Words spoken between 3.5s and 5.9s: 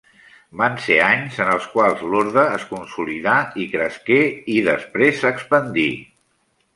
i cresqué i després s'expandí.